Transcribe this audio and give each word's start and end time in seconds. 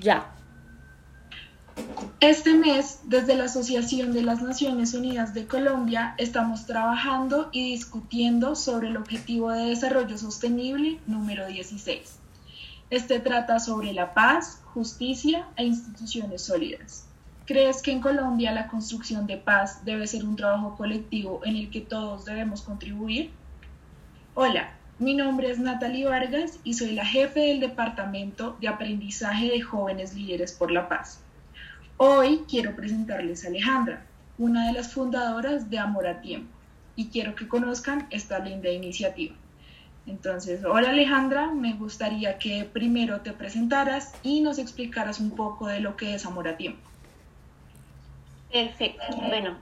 ya. 0.00 0.26
Este 2.20 2.54
mes, 2.54 3.00
desde 3.04 3.36
la 3.36 3.44
Asociación 3.44 4.12
de 4.12 4.22
las 4.22 4.42
Naciones 4.42 4.92
Unidas 4.92 5.32
de 5.32 5.46
Colombia, 5.46 6.14
estamos 6.18 6.66
trabajando 6.66 7.48
y 7.52 7.72
discutiendo 7.72 8.56
sobre 8.56 8.88
el 8.88 8.96
Objetivo 8.96 9.50
de 9.50 9.70
Desarrollo 9.70 10.18
Sostenible 10.18 10.98
número 11.06 11.46
16. 11.46 12.18
Este 12.90 13.20
trata 13.20 13.60
sobre 13.60 13.92
la 13.92 14.12
paz, 14.12 14.60
justicia 14.74 15.46
e 15.56 15.64
instituciones 15.64 16.42
sólidas. 16.42 17.06
¿Crees 17.46 17.82
que 17.82 17.92
en 17.92 18.00
Colombia 18.00 18.52
la 18.52 18.68
construcción 18.68 19.26
de 19.26 19.36
paz 19.36 19.84
debe 19.84 20.06
ser 20.06 20.24
un 20.24 20.36
trabajo 20.36 20.76
colectivo 20.76 21.40
en 21.44 21.56
el 21.56 21.70
que 21.70 21.80
todos 21.80 22.24
debemos 22.24 22.62
contribuir? 22.62 23.30
Hola, 24.34 24.74
mi 25.00 25.14
nombre 25.14 25.50
es 25.50 25.58
Natalie 25.58 26.06
Vargas 26.06 26.60
y 26.62 26.74
soy 26.74 26.92
la 26.92 27.06
jefe 27.06 27.40
del 27.40 27.60
Departamento 27.60 28.58
de 28.60 28.68
Aprendizaje 28.68 29.48
de 29.48 29.62
Jóvenes 29.62 30.14
Líderes 30.14 30.52
por 30.52 30.70
la 30.70 30.90
Paz. 30.90 31.22
Hoy 31.96 32.44
quiero 32.46 32.76
presentarles 32.76 33.44
a 33.44 33.48
Alejandra, 33.48 34.04
una 34.36 34.66
de 34.66 34.74
las 34.74 34.92
fundadoras 34.92 35.70
de 35.70 35.78
Amor 35.78 36.06
a 36.06 36.20
Tiempo, 36.20 36.54
y 36.96 37.08
quiero 37.08 37.34
que 37.34 37.48
conozcan 37.48 38.08
esta 38.10 38.40
linda 38.40 38.68
iniciativa. 38.68 39.34
Entonces, 40.06 40.62
hola 40.66 40.90
Alejandra, 40.90 41.46
me 41.46 41.72
gustaría 41.72 42.36
que 42.36 42.68
primero 42.70 43.22
te 43.22 43.32
presentaras 43.32 44.14
y 44.22 44.42
nos 44.42 44.58
explicaras 44.58 45.18
un 45.18 45.30
poco 45.30 45.66
de 45.66 45.80
lo 45.80 45.96
que 45.96 46.14
es 46.14 46.26
Amor 46.26 46.46
a 46.46 46.58
Tiempo. 46.58 46.86
Perfecto, 48.52 49.16
bueno, 49.16 49.56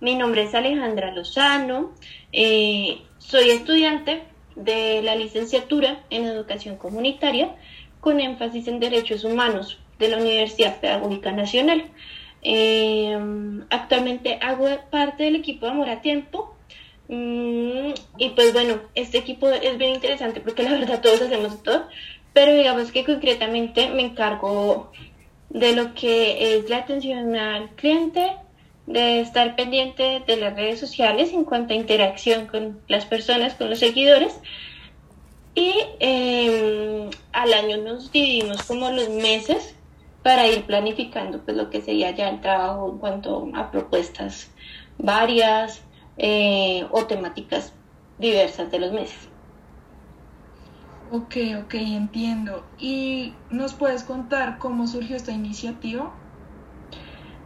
mi 0.00 0.16
nombre 0.16 0.42
es 0.42 0.54
Alejandra 0.54 1.12
Lozano, 1.12 1.92
eh, 2.32 3.02
soy 3.18 3.50
estudiante 3.50 4.33
de 4.56 5.02
la 5.02 5.16
licenciatura 5.16 6.00
en 6.10 6.24
Educación 6.24 6.76
Comunitaria 6.76 7.54
con 8.00 8.20
énfasis 8.20 8.68
en 8.68 8.80
Derechos 8.80 9.24
Humanos 9.24 9.78
de 9.98 10.08
la 10.08 10.18
Universidad 10.18 10.80
Pedagógica 10.80 11.32
Nacional. 11.32 11.84
Eh, 12.42 13.18
actualmente 13.70 14.38
hago 14.42 14.68
parte 14.90 15.24
del 15.24 15.36
equipo 15.36 15.66
de 15.66 15.72
Amor 15.72 15.88
a 15.88 16.02
Tiempo. 16.02 16.54
Mm, 17.08 17.92
y 18.18 18.30
pues 18.34 18.52
bueno, 18.52 18.80
este 18.94 19.18
equipo 19.18 19.48
es 19.48 19.76
bien 19.78 19.94
interesante 19.94 20.40
porque 20.40 20.62
la 20.62 20.72
verdad 20.72 21.00
todos 21.00 21.20
hacemos 21.22 21.62
todo, 21.62 21.86
pero 22.32 22.54
digamos 22.54 22.92
que 22.92 23.04
concretamente 23.04 23.88
me 23.88 24.02
encargo 24.02 24.90
de 25.50 25.74
lo 25.74 25.94
que 25.94 26.56
es 26.56 26.68
la 26.68 26.78
atención 26.78 27.36
al 27.36 27.70
cliente, 27.70 28.32
de 28.86 29.20
estar 29.20 29.56
pendiente 29.56 30.22
de 30.26 30.36
las 30.36 30.54
redes 30.54 30.78
sociales 30.78 31.32
en 31.32 31.44
cuanto 31.44 31.72
a 31.72 31.76
interacción 31.76 32.46
con 32.46 32.80
las 32.88 33.06
personas, 33.06 33.54
con 33.54 33.70
los 33.70 33.78
seguidores. 33.78 34.40
Y 35.54 35.72
eh, 36.00 37.08
al 37.32 37.52
año 37.52 37.78
nos 37.78 38.10
dividimos 38.10 38.62
como 38.64 38.90
los 38.90 39.08
meses 39.08 39.76
para 40.22 40.46
ir 40.48 40.64
planificando 40.64 41.42
pues 41.44 41.56
lo 41.56 41.70
que 41.70 41.82
sería 41.82 42.10
ya 42.10 42.28
el 42.28 42.40
trabajo 42.40 42.90
en 42.90 42.98
cuanto 42.98 43.50
a 43.54 43.70
propuestas 43.70 44.50
varias 44.98 45.82
eh, 46.16 46.86
o 46.90 47.04
temáticas 47.06 47.72
diversas 48.18 48.70
de 48.70 48.78
los 48.78 48.92
meses. 48.92 49.28
Ok, 51.10 51.36
ok, 51.62 51.74
entiendo. 51.74 52.64
¿Y 52.78 53.34
nos 53.50 53.74
puedes 53.74 54.02
contar 54.02 54.58
cómo 54.58 54.86
surgió 54.86 55.16
esta 55.16 55.32
iniciativa? 55.32 56.12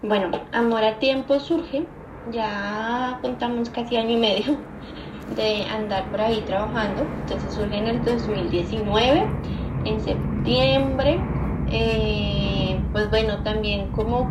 Bueno, 0.03 0.31
Amor 0.53 0.85
a 0.85 1.01
Tiempo 1.01 1.41
surge, 1.41 1.85
ya 2.31 3.19
contamos 3.21 3.69
casi 3.69 3.97
año 3.97 4.11
y 4.11 4.17
medio 4.17 4.57
de 5.35 5.65
andar 5.65 6.09
por 6.11 6.21
ahí 6.21 6.41
trabajando, 6.47 7.05
entonces 7.23 7.53
surge 7.53 7.79
en 7.79 7.89
el 7.89 8.05
2019, 8.05 9.27
en 9.87 10.01
septiembre, 10.01 11.19
eh, 11.73 12.81
pues 12.93 13.11
bueno, 13.11 13.43
también 13.43 13.91
como 13.91 14.31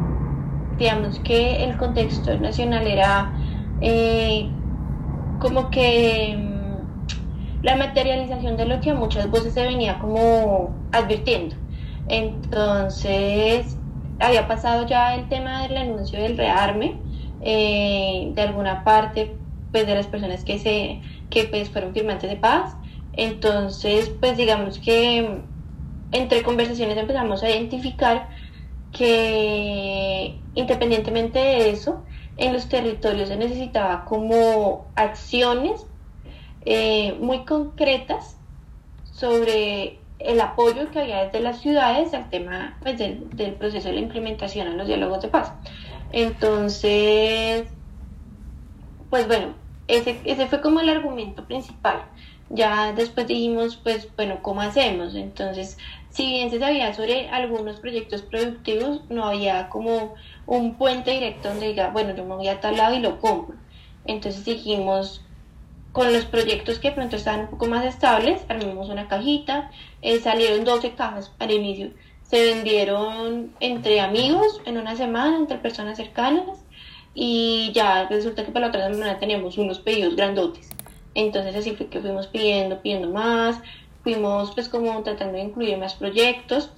digamos 0.78 1.20
que 1.20 1.66
el 1.66 1.76
contexto 1.76 2.38
nacional 2.40 2.88
era 2.88 3.34
eh, 3.82 4.50
como 5.40 5.70
que 5.70 6.38
mm, 6.38 7.66
la 7.66 7.76
materialización 7.76 8.56
de 8.56 8.68
lo 8.68 8.80
que 8.80 8.92
a 8.92 8.94
muchas 8.94 9.30
voces 9.30 9.54
se 9.54 9.64
venía 9.64 10.00
como 10.00 10.74
advirtiendo. 10.94 11.58
Entonces, 12.08 13.77
había 14.20 14.48
pasado 14.48 14.88
ya 14.88 15.16
el 15.16 15.28
tema 15.30 15.64
del 15.64 15.78
anuncio 15.78 16.20
del 16.20 16.38
rearme, 16.38 16.96
eh, 17.42 18.32
de 18.34 18.42
alguna 18.42 18.84
parte, 18.84 19.36
pues 19.72 19.86
de 19.86 19.96
las 19.96 20.08
personas 20.08 20.44
que 20.44 20.60
se, 20.60 21.02
que 21.30 21.46
pues 21.46 21.70
fueron 21.70 21.94
firmantes 21.94 22.30
de 22.30 22.36
paz. 22.36 22.76
Entonces, 23.14 24.10
pues 24.20 24.38
digamos 24.38 24.80
que 24.80 25.42
entre 26.12 26.44
conversaciones 26.44 26.98
empezamos 26.98 27.44
a 27.44 27.50
identificar 27.50 28.30
que 28.92 30.40
independientemente 30.56 31.40
de 31.40 31.70
eso, 31.70 32.04
en 32.38 32.54
los 32.54 32.70
territorios 32.70 33.30
se 33.30 33.38
necesitaba 33.38 34.06
como 34.06 34.86
acciones 34.96 35.86
eh, 36.66 37.18
muy 37.20 37.46
concretas 37.46 38.38
sobre 39.12 40.00
el 40.20 40.42
apoyo 40.42 40.90
que 40.92 41.00
había 41.00 41.26
desde 41.26 41.42
las 41.42 41.60
ciudades 41.62 42.14
al 42.14 42.30
tema 42.30 42.78
pues, 42.82 42.98
del, 42.98 43.54
proceso 43.60 43.90
de 43.90 43.96
la 43.96 44.02
implementación 44.02 44.68
en 44.68 44.78
los 44.78 44.88
diálogos 44.88 45.22
de 45.22 45.28
paz. 45.28 45.52
Entonces, 46.12 47.68
pues 49.10 49.28
bueno, 49.28 49.54
ese, 49.88 50.20
ese 50.26 50.48
fue 50.48 50.62
como 50.62 50.80
el 50.80 50.90
argumento 50.90 51.46
principal. 51.46 52.02
Ya 52.50 52.94
después 52.94 53.28
dijimos, 53.28 53.76
pues 53.76 54.08
bueno, 54.16 54.40
¿cómo 54.42 54.62
hacemos? 54.62 55.16
Entonces, 55.16 55.78
si 56.10 56.26
bien 56.26 56.50
se 56.50 56.60
sabía 56.60 56.94
sobre 56.94 57.30
algunos 57.30 57.80
proyectos 57.80 58.22
productivos, 58.22 59.02
no 59.10 59.26
había 59.26 59.70
como 59.70 60.16
un 60.46 60.76
puente 60.76 61.12
directo 61.12 61.50
donde 61.50 61.68
diga, 61.68 61.90
bueno, 61.90 62.16
yo 62.16 62.24
me 62.24 62.36
voy 62.36 62.48
a 62.48 62.62
tal 62.62 62.78
lado 62.78 62.96
y 62.96 63.00
lo 63.00 63.20
compro. 63.20 63.58
Entonces 64.06 64.46
dijimos, 64.46 65.22
con 65.98 66.14
los 66.14 66.26
proyectos 66.26 66.78
que 66.78 66.92
pronto 66.92 67.16
estaban 67.16 67.40
un 67.40 67.48
poco 67.48 67.66
más 67.66 67.84
estables, 67.84 68.46
armamos 68.50 68.90
una 68.90 69.08
cajita, 69.08 69.72
eh, 70.04 70.20
salieron 70.20 70.64
12 70.64 70.92
cajas 70.92 71.34
al 71.40 71.50
inicio, 71.50 71.90
se 72.22 72.54
vendieron 72.54 73.52
entre 73.62 74.00
amigos 74.00 74.62
en 74.66 74.78
una 74.78 74.96
semana, 74.96 75.36
entre 75.38 75.58
personas 75.58 75.98
cercanas, 75.98 76.64
y 77.16 77.72
ya 77.74 78.08
resulta 78.08 78.46
que 78.46 78.52
para 78.52 78.68
la 78.68 78.70
otra 78.70 78.94
semana 78.94 79.18
teníamos 79.18 79.58
unos 79.58 79.80
pedidos 79.80 80.16
grandotes. 80.16 80.70
Entonces 81.16 81.56
así 81.56 81.72
fue 81.72 81.88
que 81.88 82.00
fuimos 82.00 82.28
pidiendo, 82.28 82.80
pidiendo 82.80 83.10
más, 83.10 83.60
fuimos 84.04 84.52
pues 84.52 84.70
como 84.70 85.02
tratando 85.02 85.40
de 85.40 85.46
incluir 85.46 85.80
más 85.80 85.96
proyectos, 85.96 86.70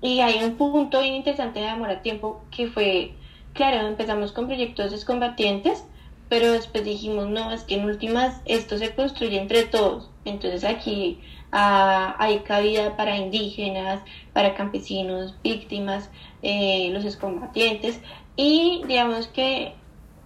y 0.00 0.20
hay 0.20 0.40
un 0.44 0.54
punto 0.54 1.00
bien 1.00 1.14
interesante 1.14 1.58
de 1.58 1.66
amor 1.66 1.90
a 1.90 2.00
tiempo 2.00 2.44
que 2.52 2.68
fue, 2.68 3.10
claro, 3.54 3.88
empezamos 3.88 4.30
con 4.30 4.46
proyectos 4.46 4.92
descombatientes, 4.92 5.84
pero 6.32 6.52
después 6.52 6.82
dijimos, 6.82 7.28
no, 7.28 7.52
es 7.52 7.64
que 7.64 7.74
en 7.74 7.84
últimas 7.84 8.40
esto 8.46 8.78
se 8.78 8.94
construye 8.94 9.38
entre 9.38 9.64
todos. 9.64 10.08
Entonces 10.24 10.64
aquí 10.64 11.20
ah, 11.52 12.16
hay 12.18 12.38
cabida 12.38 12.96
para 12.96 13.18
indígenas, 13.18 14.00
para 14.32 14.54
campesinos, 14.54 15.36
víctimas, 15.44 16.08
eh, 16.40 16.88
los 16.90 17.04
excombatientes 17.04 18.00
y 18.34 18.82
digamos 18.88 19.26
que 19.26 19.74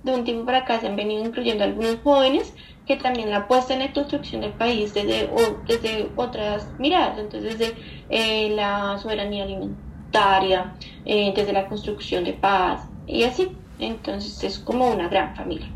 de 0.05 0.15
un 0.15 0.23
tiempo 0.23 0.45
para 0.47 0.59
acá 0.59 0.79
se 0.79 0.87
han 0.87 0.95
venido 0.95 1.25
incluyendo 1.25 1.65
algunos 1.65 1.97
jóvenes 2.05 2.55
que 2.87 2.95
también 2.95 3.29
la 3.29 3.49
puesta 3.49 3.75
en 3.75 3.81
la 3.81 3.93
construcción 3.93 4.43
del 4.43 4.53
país 4.53 4.95
desde, 4.95 5.29
desde 5.67 6.09
otras 6.15 6.71
miradas, 6.79 7.19
entonces 7.19 7.59
desde 7.59 7.75
eh, 8.11 8.51
la 8.51 8.97
soberanía 8.99 9.43
alimentaria, 9.43 10.73
eh, 11.05 11.33
desde 11.35 11.53
la 11.53 11.67
construcción 11.67 12.23
de 12.23 12.35
paz 12.35 12.89
y 13.09 13.25
así. 13.25 13.51
Entonces 13.79 14.43
es 14.45 14.59
como 14.59 14.89
una 14.89 15.09
gran 15.09 15.37
familia, 15.37 15.69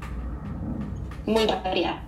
muy 1.30 1.46
variada. 1.46 2.02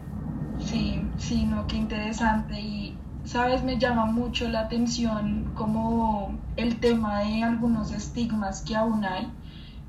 Sí, 0.59 1.01
sí, 1.19 1.45
no, 1.45 1.67
qué 1.67 1.77
interesante. 1.77 2.61
Y, 2.61 2.97
sabes, 3.25 3.63
me 3.63 3.79
llama 3.79 4.07
mucho 4.07 4.49
la 4.49 4.61
atención 4.61 5.53
como 5.55 6.35
el 6.57 6.79
tema 6.79 7.21
de 7.21 7.43
algunos 7.43 7.93
estigmas 7.93 8.63
que 8.63 8.77
aún 8.77 9.05
hay 9.05 9.29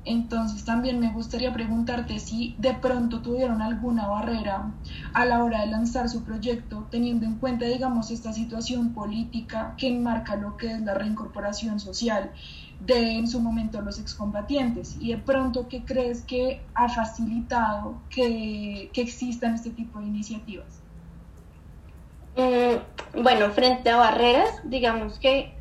entonces 0.04 0.64
también 0.64 1.00
me 1.00 1.10
gustaría 1.10 1.52
preguntarte 1.52 2.18
si 2.18 2.54
de 2.58 2.74
pronto 2.74 3.22
tuvieron 3.22 3.62
alguna 3.62 4.06
barrera 4.06 4.74
a 5.14 5.24
la 5.24 5.42
hora 5.42 5.62
de 5.62 5.68
lanzar 5.68 6.10
su 6.10 6.24
proyecto, 6.24 6.86
teniendo 6.90 7.24
en 7.24 7.36
cuenta, 7.36 7.64
digamos, 7.64 8.10
esta 8.10 8.32
situación 8.32 8.92
política 8.92 9.74
que 9.78 9.88
enmarca 9.88 10.36
lo 10.36 10.56
que 10.58 10.72
es 10.72 10.80
la 10.82 10.94
reincorporación 10.94 11.80
social 11.80 12.32
de 12.80 13.12
en 13.12 13.28
su 13.28 13.40
momento 13.40 13.80
los 13.80 13.98
excombatientes 13.98 14.96
y 15.00 15.12
de 15.12 15.18
pronto 15.18 15.68
qué 15.68 15.84
crees 15.84 16.22
que 16.24 16.66
ha 16.74 16.88
facilitado 16.88 18.02
que, 18.10 18.90
que 18.92 19.00
existan 19.00 19.54
este 19.54 19.70
tipo 19.70 20.00
de 20.00 20.06
iniciativas. 20.06 20.82
Mm, 22.36 23.22
bueno, 23.22 23.50
frente 23.52 23.88
a 23.88 23.96
barreras, 23.96 24.50
digamos 24.64 25.18
que 25.18 25.56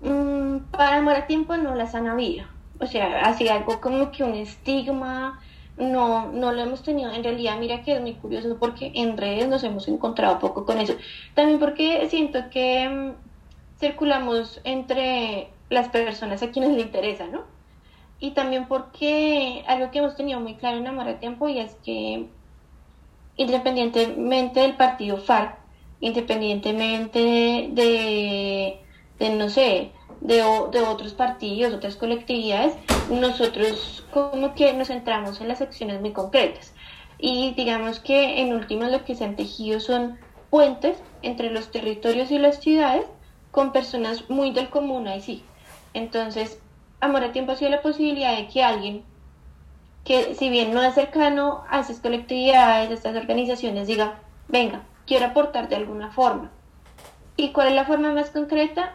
mm, 0.00 0.70
para 0.72 0.96
Amor 0.96 1.24
Tiempo 1.28 1.56
no 1.56 1.76
las 1.76 1.94
han 1.94 2.08
habido 2.08 2.57
o 2.80 2.86
sea, 2.86 3.22
así 3.22 3.48
algo 3.48 3.80
como 3.80 4.10
que 4.10 4.24
un 4.24 4.34
estigma, 4.34 5.40
no, 5.78 6.30
no 6.32 6.52
lo 6.52 6.62
hemos 6.62 6.82
tenido. 6.82 7.12
En 7.12 7.24
realidad, 7.24 7.58
mira 7.58 7.82
que 7.82 7.94
es 7.94 8.00
muy 8.00 8.14
curioso 8.14 8.56
porque 8.58 8.92
en 8.94 9.16
redes 9.16 9.48
nos 9.48 9.62
hemos 9.64 9.88
encontrado 9.88 10.38
poco 10.38 10.64
con 10.64 10.78
eso. 10.78 10.94
También 11.34 11.58
porque 11.58 12.08
siento 12.08 12.50
que 12.50 12.88
mm, 12.88 13.78
circulamos 13.78 14.60
entre 14.64 15.50
las 15.70 15.88
personas 15.88 16.42
a 16.42 16.50
quienes 16.50 16.72
le 16.72 16.82
interesa, 16.82 17.26
¿no? 17.26 17.42
Y 18.20 18.32
también 18.32 18.66
porque 18.66 19.64
algo 19.68 19.90
que 19.90 19.98
hemos 20.00 20.16
tenido 20.16 20.40
muy 20.40 20.54
claro 20.54 20.78
en 20.78 20.86
Amor 20.88 21.08
a 21.08 21.20
Tiempo 21.20 21.48
y 21.48 21.58
es 21.60 21.76
que 21.84 22.26
independientemente 23.36 24.60
del 24.60 24.74
partido 24.74 25.18
FARC, 25.18 25.56
independientemente 26.00 27.18
de, 27.72 28.80
de 29.18 29.30
no 29.30 29.48
sé, 29.48 29.92
de, 30.20 30.36
de, 30.36 30.80
otros 30.80 31.14
partidos, 31.14 31.74
otras 31.74 31.96
colectividades, 31.96 32.74
nosotros 33.10 34.04
como 34.12 34.54
que 34.54 34.72
nos 34.72 34.88
centramos 34.88 35.40
en 35.40 35.48
las 35.48 35.60
acciones 35.60 36.00
muy 36.00 36.12
concretas. 36.12 36.74
Y 37.18 37.54
digamos 37.54 38.00
que 38.00 38.40
en 38.40 38.52
último 38.52 38.84
lo 38.84 39.04
que 39.04 39.14
se 39.14 39.24
han 39.24 39.36
tejido 39.36 39.80
son 39.80 40.18
puentes 40.50 40.98
entre 41.22 41.50
los 41.50 41.70
territorios 41.70 42.30
y 42.30 42.38
las 42.38 42.60
ciudades 42.60 43.06
con 43.50 43.72
personas 43.72 44.28
muy 44.30 44.52
del 44.52 44.70
común, 44.70 45.08
ahí 45.08 45.20
sí. 45.20 45.42
Entonces, 45.94 46.60
Amor 47.00 47.24
a 47.24 47.32
Tiempo 47.32 47.52
ha 47.52 47.56
sido 47.56 47.70
la 47.70 47.82
posibilidad 47.82 48.36
de 48.36 48.48
que 48.48 48.62
alguien 48.62 49.04
que 50.04 50.34
si 50.34 50.48
bien 50.48 50.72
no 50.72 50.82
es 50.82 50.94
cercano 50.94 51.64
a 51.68 51.80
esas 51.80 52.00
colectividades, 52.00 52.90
a 52.90 52.94
estas 52.94 53.16
organizaciones, 53.16 53.86
diga, 53.86 54.20
venga, 54.48 54.82
quiero 55.06 55.26
aportar 55.26 55.68
de 55.68 55.76
alguna 55.76 56.10
forma. 56.10 56.50
¿Y 57.36 57.52
cuál 57.52 57.68
es 57.68 57.74
la 57.74 57.84
forma 57.84 58.12
más 58.12 58.30
concreta? 58.30 58.94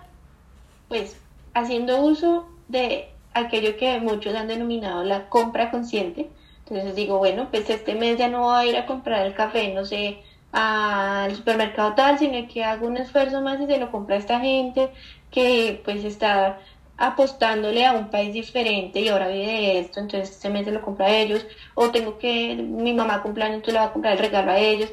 Pues 0.88 1.18
haciendo 1.53 2.01
uso 2.01 2.47
de 2.68 3.09
aquello 3.33 3.77
que 3.77 4.00
muchos 4.00 4.35
han 4.35 4.47
denominado 4.47 5.03
la 5.03 5.30
compra 5.30 5.71
consciente. 5.71 6.30
Entonces 6.59 6.95
digo, 6.95 7.18
bueno, 7.18 7.47
pues 7.51 7.69
este 7.69 7.95
mes 7.95 8.18
ya 8.18 8.30
no 8.30 8.41
voy 8.41 8.56
a 8.56 8.65
ir 8.65 8.77
a 8.77 8.85
comprar 8.85 9.25
el 9.25 9.33
café, 9.33 9.74
no 9.74 9.85
sé, 9.85 10.19
al 10.51 11.35
supermercado 11.35 11.94
tal, 11.94 12.19
sino 12.19 12.47
que 12.47 12.63
hago 12.63 12.88
un 12.88 12.97
esfuerzo 12.97 13.41
más 13.41 13.59
y 13.59 13.65
se 13.65 13.80
lo 13.80 13.91
compra 13.91 14.15
a 14.15 14.19
esta 14.19 14.39
gente 14.39 14.91
que 15.31 15.81
pues 15.83 16.06
está 16.06 16.59
apostándole 16.95 17.85
a 17.85 17.94
un 17.94 18.09
país 18.09 18.33
diferente 18.33 19.01
y 19.01 19.09
ahora 19.09 19.27
vive 19.27 19.47
de 19.47 19.80
esto, 19.80 20.00
entonces 20.00 20.30
este 20.30 20.50
mes 20.50 20.65
se 20.65 20.71
lo 20.71 20.81
compra 20.81 21.07
a 21.07 21.18
ellos, 21.18 21.45
o 21.74 21.89
tengo 21.89 22.19
que, 22.19 22.56
mi 22.56 22.94
mamá 22.94 23.24
cumpleaños, 23.24 23.56
entonces 23.56 23.74
le 23.74 23.80
va 23.80 23.88
a 23.88 23.94
comprar 23.94 24.13
el 24.13 24.19
regalo 24.19 24.51
a 24.51 24.59
ellos. 24.59 24.91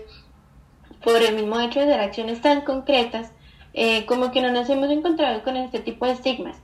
Por 1.05 1.23
el 1.23 1.35
mismo 1.35 1.61
hecho 1.61 1.81
de 1.81 1.87
hacer 1.87 2.01
acciones 2.01 2.41
tan 2.41 2.63
concretas, 2.63 3.33
eh, 3.75 4.07
como 4.07 4.31
que 4.33 4.43
no 4.43 4.51
nos 4.53 4.69
hemos 4.69 4.91
encontrado 4.91 5.43
con 5.43 5.57
este 5.57 5.81
tipo 5.81 6.07
de 6.07 6.13
estigmas. 6.13 6.57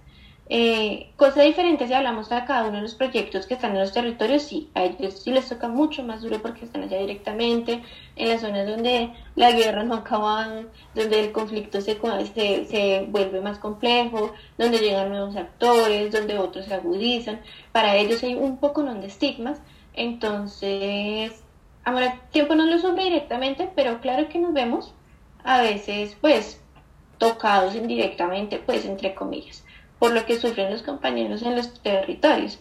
Eh, 0.49 1.11
cosa 1.17 1.43
diferente 1.43 1.89
si 1.89 1.93
hablamos 1.93 2.31
a 2.31 2.45
cada 2.45 2.69
uno 2.69 2.77
de 2.77 2.83
los 2.83 2.95
proyectos 2.95 3.47
que 3.47 3.55
están 3.55 3.73
en 3.73 3.81
los 3.81 3.93
territorios, 3.93 4.45
sí, 4.45 4.71
a 4.75 4.85
ellos 4.85 5.21
sí 5.21 5.33
les 5.33 5.49
toca 5.49 5.67
mucho 5.67 6.05
más 6.05 6.23
duro 6.23 6.41
porque 6.41 6.65
están 6.65 6.85
allá 6.85 7.01
directamente, 7.01 7.83
en 8.15 8.29
las 8.29 8.43
zonas 8.43 8.69
donde 8.69 9.13
la 9.35 9.51
guerra 9.51 9.83
no 9.83 9.95
ha 9.95 9.99
acabado, 9.99 10.67
donde 10.95 11.19
el 11.19 11.33
conflicto 11.33 11.81
se, 11.81 11.99
se, 12.33 12.65
se 12.67 13.07
vuelve 13.09 13.41
más 13.41 13.59
complejo, 13.59 14.33
donde 14.57 14.79
llegan 14.79 15.09
nuevos 15.09 15.35
actores, 15.35 16.13
donde 16.13 16.39
otros 16.39 16.67
se 16.67 16.75
agudizan. 16.75 17.41
Para 17.73 17.97
ellos 17.97 18.23
hay 18.23 18.37
un 18.37 18.59
poco 18.59 18.85
no 18.85 18.95
de 18.95 19.09
estigmas, 19.09 19.61
entonces, 19.95 21.43
ahora 21.85 22.21
tiempo 22.31 22.55
no 22.55 22.67
lo 22.67 22.79
sufre 22.79 23.05
directamente, 23.05 23.69
pero 23.75 24.01
claro 24.01 24.29
que 24.29 24.39
nos 24.39 24.53
vemos 24.53 24.95
a 25.43 25.61
veces, 25.63 26.17
pues, 26.21 26.61
tocados 27.19 27.75
indirectamente, 27.75 28.59
pues, 28.59 28.85
entre 28.85 29.15
comillas 29.15 29.65
por 29.99 30.13
lo 30.13 30.27
que 30.27 30.39
sufren 30.39 30.71
los 30.71 30.83
compañeros 30.83 31.43
en 31.43 31.57
los 31.57 31.73
territorios. 31.83 32.59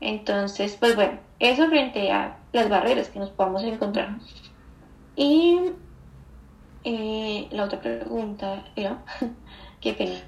Entonces, 0.00 0.76
pues 0.78 0.96
bueno, 0.96 1.18
eso 1.38 1.68
frente 1.68 2.10
a 2.10 2.38
las 2.52 2.68
barreras 2.68 3.08
que 3.08 3.20
nos 3.20 3.30
podamos 3.30 3.62
encontrar. 3.62 4.18
Y 5.14 5.58
eh, 6.84 7.48
la 7.50 7.64
otra 7.64 7.80
pregunta 7.80 8.64
era, 8.74 9.02
qué 9.80 9.94
pena. 9.94 10.20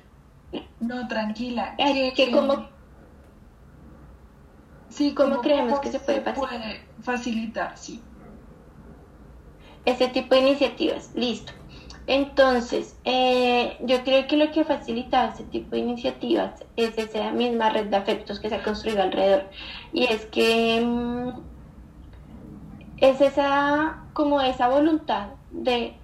No, 0.78 1.08
tranquila. 1.08 1.74
que 1.76 2.30
como, 2.30 2.68
sí, 4.88 5.12
¿cómo 5.14 5.40
creemos 5.40 5.80
que 5.80 5.90
se 5.90 5.98
puede, 5.98 6.20
puede 6.20 6.82
facilitar? 7.02 7.76
Sí. 7.76 8.00
Este 9.84 10.08
tipo 10.08 10.36
de 10.36 10.42
iniciativas, 10.42 11.10
listo. 11.14 11.52
Entonces, 12.06 12.98
eh, 13.04 13.78
yo 13.80 14.04
creo 14.04 14.26
que 14.26 14.36
lo 14.36 14.50
que 14.52 14.60
ha 14.60 14.64
facilitado 14.64 15.30
este 15.30 15.44
tipo 15.44 15.70
de 15.70 15.78
iniciativas 15.78 16.62
es 16.76 16.98
esa 16.98 17.30
misma 17.30 17.70
red 17.70 17.86
de 17.86 17.96
afectos 17.96 18.40
que 18.40 18.50
se 18.50 18.56
ha 18.56 18.62
construido 18.62 19.02
alrededor. 19.02 19.44
Y 19.92 20.04
es 20.04 20.26
que 20.26 20.82
mm, 20.84 21.30
es 22.98 23.20
esa, 23.22 24.04
como 24.12 24.42
esa 24.42 24.68
voluntad 24.68 25.28
de, 25.50 25.94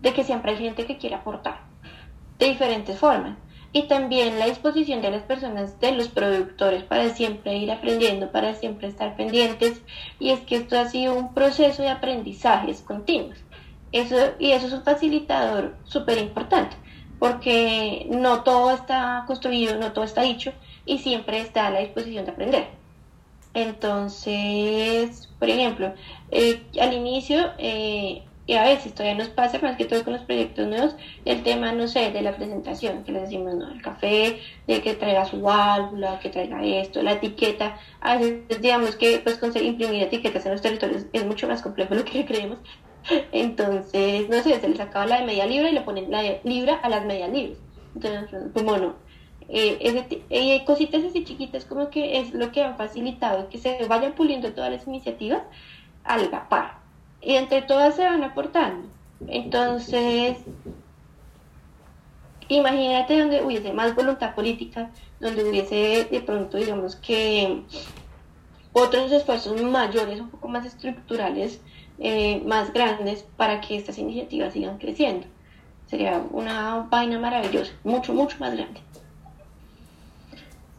de 0.00 0.12
que 0.14 0.24
siempre 0.24 0.52
hay 0.52 0.58
gente 0.58 0.86
que 0.86 0.96
quiere 0.96 1.16
aportar 1.16 1.60
de 2.38 2.46
diferentes 2.46 2.98
formas. 2.98 3.36
Y 3.72 3.82
también 3.88 4.38
la 4.38 4.46
disposición 4.46 5.02
de 5.02 5.10
las 5.10 5.24
personas, 5.24 5.78
de 5.80 5.92
los 5.92 6.08
productores, 6.08 6.84
para 6.84 7.10
siempre 7.10 7.56
ir 7.56 7.70
aprendiendo, 7.72 8.30
para 8.30 8.54
siempre 8.54 8.88
estar 8.88 9.16
pendientes. 9.16 9.82
Y 10.20 10.30
es 10.30 10.40
que 10.40 10.56
esto 10.56 10.78
ha 10.78 10.88
sido 10.88 11.14
un 11.14 11.34
proceso 11.34 11.82
de 11.82 11.90
aprendizajes 11.90 12.82
continuos 12.82 13.36
eso, 14.00 14.16
y 14.38 14.52
eso 14.52 14.66
es 14.66 14.72
un 14.72 14.82
facilitador 14.82 15.76
súper 15.84 16.18
importante, 16.18 16.76
porque 17.18 18.06
no 18.10 18.42
todo 18.42 18.72
está 18.72 19.24
construido, 19.26 19.76
no 19.78 19.92
todo 19.92 20.04
está 20.04 20.22
dicho, 20.22 20.52
y 20.84 20.98
siempre 20.98 21.40
está 21.40 21.68
a 21.68 21.70
la 21.70 21.80
disposición 21.80 22.24
de 22.24 22.32
aprender. 22.32 22.66
Entonces, 23.54 25.28
por 25.38 25.48
ejemplo, 25.48 25.94
eh, 26.30 26.62
al 26.80 26.92
inicio, 26.92 27.52
eh, 27.58 28.24
y 28.46 28.54
a 28.54 28.64
veces 28.64 28.92
todavía 28.94 29.16
nos 29.16 29.28
pasa, 29.28 29.58
más 29.60 29.76
que 29.76 29.86
todo 29.86 30.04
con 30.04 30.12
los 30.12 30.22
proyectos 30.22 30.66
nuevos, 30.66 30.96
el 31.24 31.42
tema, 31.42 31.72
no 31.72 31.88
sé, 31.88 32.10
de 32.10 32.20
la 32.20 32.36
presentación, 32.36 33.04
que 33.04 33.12
le 33.12 33.20
decimos, 33.20 33.54
no, 33.54 33.70
el 33.70 33.80
café, 33.80 34.40
de 34.66 34.82
que 34.82 34.94
traiga 34.94 35.24
su 35.24 35.40
válvula, 35.40 36.18
que 36.20 36.28
traiga 36.28 36.62
esto, 36.62 37.02
la 37.02 37.12
etiqueta, 37.12 37.78
a 38.00 38.16
veces 38.16 38.60
digamos 38.60 38.96
que 38.96 39.20
pues 39.20 39.38
conseguir 39.38 39.70
imprimir 39.70 40.02
etiquetas 40.02 40.44
en 40.44 40.52
los 40.52 40.60
territorios 40.60 41.06
es 41.12 41.24
mucho 41.24 41.48
más 41.48 41.62
complejo 41.62 41.94
de 41.94 42.00
lo 42.00 42.04
que 42.04 42.26
creemos, 42.26 42.58
entonces, 43.32 44.28
no 44.28 44.42
sé, 44.42 44.60
se 44.60 44.68
les 44.68 44.80
acaba 44.80 45.06
la 45.06 45.20
de 45.20 45.26
media 45.26 45.46
libra 45.46 45.70
y 45.70 45.72
le 45.72 45.80
ponen 45.82 46.10
la 46.10 46.22
de 46.22 46.40
libra 46.44 46.76
a 46.76 46.88
las 46.88 47.04
medias 47.04 47.30
libras. 47.30 47.58
Entonces, 47.94 48.52
como 48.52 48.76
no. 48.76 48.94
Eh, 49.48 50.08
eh, 50.30 50.64
cositas 50.64 51.04
así 51.04 51.22
chiquitas 51.22 51.66
como 51.66 51.90
que 51.90 52.18
es 52.18 52.32
lo 52.32 52.50
que 52.50 52.62
han 52.62 52.78
facilitado 52.78 53.50
que 53.50 53.58
se 53.58 53.84
vayan 53.86 54.14
puliendo 54.14 54.54
todas 54.54 54.72
las 54.72 54.86
iniciativas 54.86 55.42
al 56.02 56.30
par. 56.48 56.78
Y 57.20 57.34
entre 57.34 57.62
todas 57.62 57.96
se 57.96 58.04
van 58.04 58.22
aportando. 58.22 58.88
Entonces, 59.26 60.38
imagínate 62.48 63.18
donde 63.18 63.42
hubiese 63.42 63.72
más 63.72 63.94
voluntad 63.94 64.34
política, 64.34 64.90
donde 65.20 65.44
hubiese 65.44 66.08
de 66.10 66.20
pronto, 66.20 66.58
digamos 66.58 66.96
que 66.96 67.62
otros 68.72 69.12
esfuerzos 69.12 69.62
mayores, 69.62 70.20
un 70.20 70.30
poco 70.30 70.48
más 70.48 70.66
estructurales, 70.66 71.60
eh, 71.98 72.42
más 72.46 72.72
grandes 72.72 73.24
para 73.36 73.60
que 73.60 73.76
estas 73.76 73.98
iniciativas 73.98 74.52
sigan 74.52 74.78
creciendo. 74.78 75.26
Sería 75.86 76.22
una 76.30 76.86
vaina 76.90 77.18
maravillosa, 77.18 77.72
mucho, 77.84 78.14
mucho 78.14 78.36
más 78.40 78.54
grande. 78.54 78.80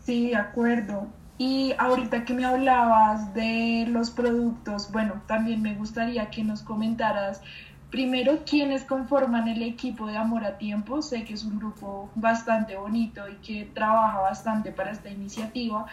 Sí, 0.04 0.30
de 0.30 0.36
acuerdo. 0.36 1.08
Y 1.38 1.74
ahorita 1.78 2.26
que 2.26 2.34
me 2.34 2.46
hablabas 2.46 3.34
de 3.34 3.86
los 3.90 4.10
productos, 4.10 4.92
bueno, 4.92 5.22
también 5.28 5.62
me 5.62 5.76
gustaría 5.76 6.30
que 6.30 6.44
nos 6.44 6.62
comentaras 6.62 7.42
primero 7.90 8.40
quiénes 8.46 8.84
conforman 8.84 9.48
el 9.48 9.62
equipo 9.62 10.06
de 10.08 10.18
Amor 10.18 10.46
a 10.46 10.58
Tiempo. 10.58 11.02
Sé 11.02 11.24
que 11.24 11.34
es 11.34 11.44
un 11.44 11.60
grupo 11.60 12.10
bastante 12.16 12.76
bonito 12.76 13.28
y 13.28 13.36
que 13.36 13.70
trabaja 13.74 14.20
bastante 14.20 14.72
para 14.72 14.92
esta 14.92 15.10
iniciativa 15.10 15.86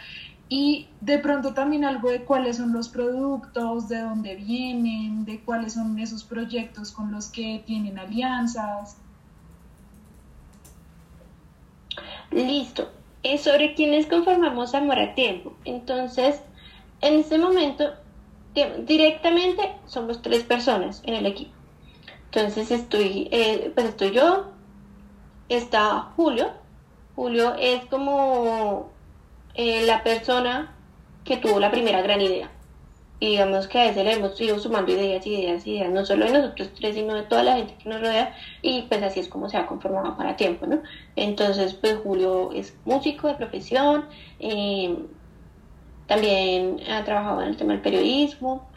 y 0.55 0.87
de 1.01 1.17
pronto 1.17 1.55
también 1.55 1.83
algo 1.83 2.11
de 2.11 2.25
cuáles 2.25 2.57
son 2.57 2.73
los 2.73 2.87
productos, 2.87 3.89
de 3.89 4.01
dónde 4.01 4.35
vienen, 4.35 5.25
de 5.25 5.39
cuáles 5.39 5.73
son 5.73 5.97
esos 5.97 6.23
proyectos 6.23 6.91
con 6.91 7.11
los 7.11 7.31
que 7.31 7.63
tienen 7.65 7.97
alianzas. 7.97 8.97
Listo. 12.29 12.91
Es 13.23 13.41
sobre 13.41 13.73
quienes 13.73 14.05
conformamos 14.05 14.75
Amor 14.75 14.99
a 14.99 15.15
Tiempo. 15.15 15.55
Entonces, 15.65 16.39
en 17.01 17.15
este 17.15 17.39
momento, 17.39 17.85
directamente 18.85 19.71
somos 19.87 20.21
tres 20.21 20.43
personas 20.43 21.01
en 21.07 21.15
el 21.15 21.25
equipo. 21.25 21.51
Entonces 22.25 22.69
estoy, 22.69 23.27
eh, 23.31 23.71
pues 23.73 23.87
estoy 23.87 24.11
yo, 24.11 24.51
está 25.49 26.11
Julio. 26.15 26.51
Julio 27.15 27.55
es 27.55 27.83
como 27.85 28.92
eh, 29.55 29.85
la 29.85 30.03
persona 30.03 30.75
que 31.23 31.37
tuvo 31.37 31.59
la 31.59 31.71
primera 31.71 32.01
gran 32.01 32.21
idea. 32.21 32.49
Y 33.19 33.27
digamos 33.27 33.67
que 33.67 33.79
a 33.79 33.83
veces 33.87 34.03
le 34.03 34.13
hemos 34.13 34.39
ido 34.41 34.59
sumando 34.59 34.91
ideas, 34.91 35.25
ideas, 35.25 35.65
ideas, 35.65 35.89
no 35.89 36.05
solo 36.05 36.25
de 36.25 36.33
nosotros 36.33 36.71
tres, 36.75 36.95
sino 36.95 37.13
de 37.13 37.23
toda 37.23 37.43
la 37.43 37.55
gente 37.55 37.75
que 37.81 37.87
nos 37.87 38.01
rodea, 38.01 38.35
y 38.61 38.81
pues 38.83 39.01
así 39.01 39.21
es 39.21 39.29
como 39.29 39.47
se 39.47 39.55
ha 39.55 39.65
conformado 39.65 40.17
para 40.17 40.35
tiempo, 40.35 40.65
¿no? 40.65 40.81
Entonces, 41.15 41.73
pues 41.73 41.95
Julio 42.03 42.51
es 42.51 42.75
músico 42.83 43.29
de 43.29 43.35
profesión, 43.35 44.05
eh, 44.39 44.97
también 46.07 46.81
ha 46.91 47.05
trabajado 47.05 47.43
en 47.43 47.49
el 47.49 47.55
tema 47.55 47.71
del 47.71 47.81
periodismo, 47.81 48.67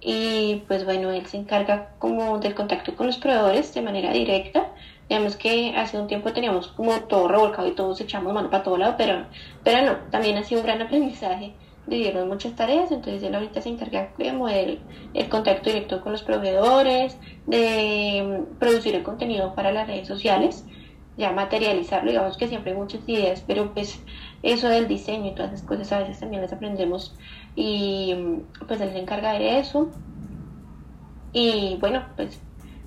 y 0.00 0.62
pues 0.68 0.84
bueno, 0.84 1.10
él 1.10 1.24
se 1.26 1.38
encarga 1.38 1.94
como 1.98 2.38
del 2.38 2.54
contacto 2.54 2.94
con 2.96 3.06
los 3.06 3.16
proveedores 3.16 3.72
de 3.72 3.80
manera 3.80 4.12
directa, 4.12 4.72
Digamos 5.08 5.36
que 5.36 5.74
hace 5.76 6.00
un 6.00 6.08
tiempo 6.08 6.32
teníamos 6.32 6.68
como 6.68 6.92
todo 7.02 7.28
revolcado 7.28 7.68
y 7.68 7.72
todos 7.72 8.00
echamos 8.00 8.32
mano 8.32 8.50
para 8.50 8.62
todo 8.62 8.76
lado, 8.76 8.94
pero, 8.98 9.26
pero 9.62 9.82
no, 9.82 9.96
también 10.10 10.36
ha 10.36 10.44
sido 10.44 10.60
un 10.60 10.66
gran 10.66 10.82
aprendizaje 10.82 11.54
dividieron 11.86 12.28
muchas 12.28 12.54
tareas, 12.54 12.90
entonces 12.90 13.22
él 13.22 13.34
ahorita 13.34 13.60
se 13.62 13.68
encarga 13.68 14.10
de 14.18 14.78
el 15.14 15.28
contacto 15.28 15.70
directo 15.70 16.00
con 16.00 16.12
los 16.12 16.22
proveedores, 16.22 17.16
de 17.46 18.44
mm, 18.50 18.58
producir 18.58 18.94
el 18.94 19.02
contenido 19.02 19.54
para 19.54 19.72
las 19.72 19.86
redes 19.86 20.08
sociales, 20.08 20.64
ya 21.16 21.32
materializarlo, 21.32 22.10
digamos 22.10 22.36
que 22.36 22.48
siempre 22.48 22.72
hay 22.72 22.78
muchas 22.78 23.08
ideas, 23.08 23.42
pero 23.46 23.72
pues 23.72 24.02
eso 24.42 24.68
del 24.68 24.88
diseño 24.88 25.28
y 25.30 25.34
todas 25.34 25.52
esas 25.52 25.66
cosas 25.66 25.92
a 25.92 26.00
veces 26.00 26.20
también 26.20 26.42
las 26.42 26.52
aprendemos 26.52 27.14
y 27.54 28.14
mm, 28.14 28.66
pues 28.66 28.80
él 28.80 28.90
se 28.92 28.98
encarga 28.98 29.32
de 29.32 29.58
eso. 29.60 29.88
Y 31.32 31.76
bueno, 31.80 32.02
pues 32.16 32.40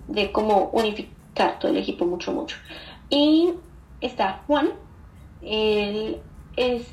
de 0.07 0.31
cómo 0.31 0.69
unificar 0.73 1.18
todo 1.33 1.71
el 1.71 1.77
equipo 1.77 2.05
mucho, 2.05 2.31
mucho. 2.31 2.57
Y 3.09 3.53
está 4.01 4.43
Juan, 4.47 4.69
él 5.41 6.21
es 6.55 6.87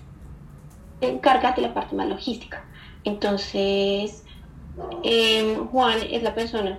encarga 1.00 1.52
de 1.52 1.62
la 1.62 1.75
parte 1.75 1.95
más 1.95 2.09
logística. 2.09 2.64
Entonces, 3.05 4.25
em, 5.02 5.66
Juan 5.69 5.99
es 6.11 6.23
la 6.23 6.35
persona 6.35 6.78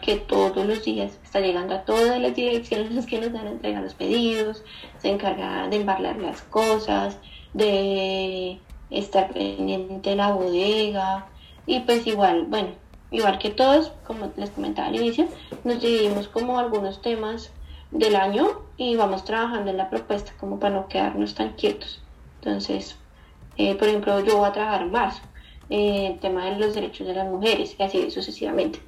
que 0.00 0.16
todos 0.16 0.66
los 0.66 0.84
días 0.84 1.18
está 1.22 1.40
llegando 1.40 1.74
a 1.74 1.84
todas 1.84 2.20
las 2.20 2.34
direcciones 2.34 3.06
que 3.06 3.20
nos 3.20 3.32
dan 3.32 3.46
a 3.46 3.50
entregar 3.50 3.82
los 3.82 3.94
pedidos, 3.94 4.64
se 4.98 5.10
encarga 5.10 5.68
de 5.68 5.76
embarlar 5.76 6.16
las 6.16 6.42
cosas, 6.42 7.18
de 7.54 8.58
estar 8.90 9.32
pendiente 9.32 10.10
de 10.10 10.16
la 10.16 10.32
bodega 10.32 11.26
y 11.66 11.80
pues 11.80 12.06
igual, 12.06 12.46
bueno, 12.48 12.70
igual 13.12 13.38
que 13.38 13.50
todos, 13.50 13.92
como 14.06 14.32
les 14.36 14.50
comentaba 14.50 14.88
al 14.88 14.96
inicio, 14.96 15.28
nos 15.62 15.80
dividimos 15.80 16.28
como 16.28 16.58
algunos 16.58 17.00
temas 17.00 17.52
del 17.92 18.16
año 18.16 18.62
y 18.76 18.96
vamos 18.96 19.24
trabajando 19.24 19.70
en 19.70 19.76
la 19.76 19.90
propuesta 19.90 20.32
como 20.40 20.58
para 20.58 20.74
no 20.74 20.88
quedarnos 20.88 21.34
tan 21.34 21.52
quietos. 21.52 22.00
Entonces, 22.40 22.96
eh, 23.56 23.74
por 23.76 23.88
ejemplo, 23.88 24.18
yo 24.20 24.38
voy 24.38 24.48
a 24.48 24.52
trabajar 24.52 24.86
más 24.86 25.20
eh, 25.70 26.08
el 26.12 26.18
tema 26.18 26.46
de 26.46 26.58
los 26.58 26.74
derechos 26.74 27.06
de 27.06 27.14
las 27.14 27.28
mujeres 27.28 27.76
y 27.78 27.82
así 27.82 28.10
sucesivamente. 28.10 28.80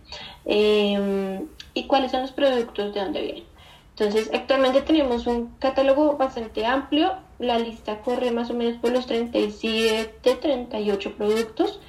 Em, 0.44 1.46
¿Y 1.74 1.84
cuáles 1.86 2.10
son 2.10 2.22
los 2.22 2.32
productos 2.32 2.94
de 2.94 3.00
dónde 3.00 3.22
vienen? 3.22 3.44
Entonces, 3.90 4.30
actualmente 4.34 4.82
tenemos 4.82 5.26
un 5.26 5.54
catálogo 5.58 6.16
bastante 6.16 6.66
amplio. 6.66 7.12
La 7.38 7.58
lista 7.58 8.00
corre 8.00 8.32
más 8.32 8.50
o 8.50 8.54
menos 8.54 8.78
por 8.78 8.90
los 8.90 9.06
37, 9.06 10.36
38 10.36 11.12
productos. 11.16 11.80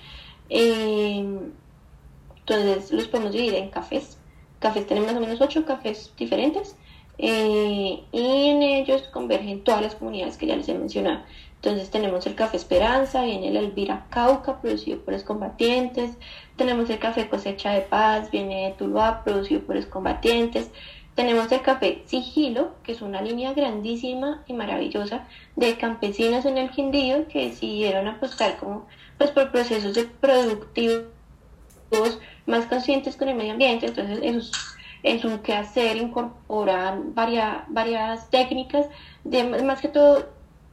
Em, 0.50 1.52
entonces, 2.48 2.92
los 2.92 3.08
podemos 3.08 3.32
dividir 3.32 3.56
en 3.56 3.70
cafés. 3.70 4.18
Cafés 4.60 4.86
tenemos 4.86 5.10
más 5.10 5.18
o 5.18 5.22
menos 5.22 5.42
8 5.42 5.66
cafés 5.66 6.14
diferentes. 6.18 6.76
Eh, 7.18 8.04
y 8.12 8.50
en 8.50 8.62
ellos 8.62 9.04
convergen 9.14 9.64
todas 9.64 9.82
las 9.82 9.96
comunidades 9.96 10.38
que 10.38 10.48
ya 10.48 10.56
les 10.56 10.68
he 10.70 10.74
mencionado. 10.74 11.22
Entonces 11.56 11.90
tenemos 11.90 12.28
el 12.28 12.36
café 12.36 12.58
Esperanza, 12.58 13.24
viene 13.24 13.48
el 13.48 13.58
Elvira 13.58 14.06
Cauca, 14.10 14.62
producido 14.62 15.00
por 15.00 15.16
excombatientes, 15.16 16.12
tenemos 16.58 16.90
el 16.92 17.00
café 17.00 17.28
Cosecha 17.28 17.72
de 17.72 17.82
Paz, 17.82 18.30
viene 18.30 18.68
de 18.68 18.74
Tuluá, 18.74 19.24
producido 19.24 19.62
por 19.62 19.78
excombatientes, 19.78 20.70
tenemos 21.16 21.52
el 21.52 21.62
café 21.62 22.04
Sigilo, 22.06 22.76
que 22.84 22.92
es 22.92 23.02
una 23.02 23.22
línea 23.22 23.54
grandísima 23.54 24.44
y 24.46 24.54
maravillosa 24.54 25.28
de 25.56 25.78
campesinos 25.78 26.46
en 26.46 26.58
el 26.60 26.70
Quindío 26.70 27.28
que 27.30 27.48
decidieron 27.48 28.08
apostar 28.08 28.58
como 28.58 28.86
pues 29.18 29.32
por 29.32 29.52
procesos 29.52 29.96
de 29.96 30.04
productivos 31.90 32.20
más 32.46 32.66
conscientes 32.66 33.16
con 33.16 33.30
el 33.30 33.36
medio 33.36 33.54
ambiente, 33.54 33.88
entonces 33.88 34.20
eso 34.22 34.52
es 35.04 35.24
un 35.24 35.40
quehacer, 35.40 35.98
incorporan 35.98 37.14
varias, 37.14 37.64
varias 37.68 38.30
técnicas, 38.30 38.88
de, 39.24 39.44
más 39.44 39.80
que 39.82 39.90
todo 39.90 40.30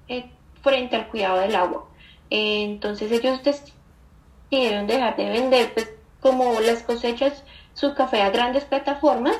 eh, 0.08 0.30
frente 0.62 0.96
al 0.96 1.08
cuidado 1.08 1.40
del 1.40 1.54
agua. 1.54 1.86
entonces 2.30 3.12
ellos 3.12 3.40
decidieron 3.42 4.86
dejar 4.86 5.16
de 5.16 5.28
vender 5.28 5.74
pues, 5.74 5.90
como 6.20 6.60
las 6.60 6.82
cosechas 6.82 7.44
su 7.74 7.94
café 7.94 8.22
a 8.22 8.30
grandes 8.30 8.64
plataformas 8.64 9.36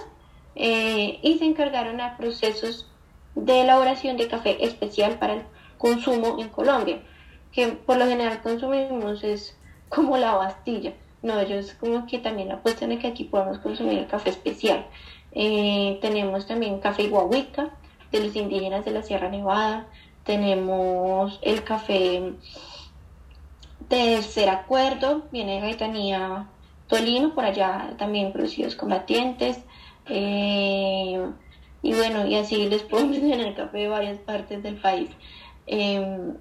eh, 0.54 1.18
y 1.22 1.38
se 1.38 1.44
encargaron 1.44 2.00
a 2.00 2.16
procesos 2.16 2.88
de 3.34 3.62
elaboración 3.62 4.16
de 4.16 4.28
café 4.28 4.64
especial 4.64 5.18
para 5.18 5.34
el 5.34 5.42
consumo 5.78 6.36
en 6.38 6.48
Colombia, 6.48 7.02
que 7.50 7.68
por 7.68 7.96
lo 7.96 8.06
general 8.06 8.42
consumimos 8.42 9.24
es 9.24 9.56
como 9.88 10.16
la 10.16 10.34
Bastilla. 10.34 10.92
No, 11.22 11.38
ellos 11.38 11.74
como 11.78 12.06
que 12.06 12.18
también 12.18 12.50
apuestan 12.50 12.92
a 12.92 12.98
que 12.98 13.06
aquí 13.06 13.24
podamos 13.24 13.58
consumir 13.58 13.98
el 13.98 14.06
café 14.06 14.30
especial. 14.30 14.86
Eh, 15.32 15.98
tenemos 16.02 16.46
también 16.46 16.80
café 16.80 17.08
guahuica 17.08 17.70
de 18.10 18.24
los 18.24 18.36
indígenas 18.36 18.84
de 18.84 18.90
la 18.90 19.02
Sierra 19.02 19.28
Nevada, 19.28 19.86
tenemos 20.24 21.38
el 21.42 21.64
café 21.64 22.34
Tercer 23.88 24.48
Acuerdo, 24.48 25.22
viene 25.32 25.54
de 25.54 25.60
Gaitanía 25.60 26.48
Tolino, 26.88 27.34
por 27.34 27.44
allá 27.44 27.94
también 27.98 28.32
producidos 28.32 28.76
combatientes. 28.76 29.58
Eh, 30.08 31.24
y 31.82 31.94
bueno, 31.94 32.26
y 32.26 32.36
así 32.36 32.68
les 32.68 32.82
puedo 32.82 33.06
mencionar 33.08 33.54
café 33.54 33.78
de 33.78 33.88
varias 33.88 34.18
partes 34.18 34.62
del 34.62 34.76
país. 34.76 35.10
Em, 35.66 36.36